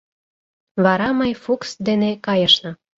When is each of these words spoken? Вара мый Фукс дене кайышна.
Вара 0.83 1.09
мый 1.19 1.31
Фукс 1.43 1.69
дене 1.87 2.11
кайышна. 2.25 2.71